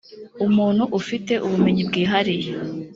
umuntu 0.45 0.83
ufite 0.99 1.33
ubumenyi 1.45 1.81
bwihariye 1.89 2.51